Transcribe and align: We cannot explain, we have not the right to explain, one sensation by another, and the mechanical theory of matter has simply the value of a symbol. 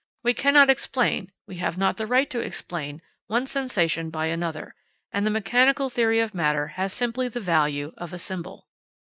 We 0.23 0.33
cannot 0.33 0.71
explain, 0.71 1.31
we 1.47 1.57
have 1.57 1.77
not 1.77 1.97
the 1.97 2.07
right 2.07 2.27
to 2.31 2.39
explain, 2.39 3.03
one 3.27 3.45
sensation 3.45 4.09
by 4.09 4.25
another, 4.33 4.73
and 5.11 5.27
the 5.27 5.29
mechanical 5.29 5.91
theory 5.91 6.19
of 6.19 6.33
matter 6.33 6.69
has 6.69 6.91
simply 6.91 7.27
the 7.27 7.39
value 7.39 7.93
of 7.97 8.11
a 8.11 8.17
symbol. 8.17 8.67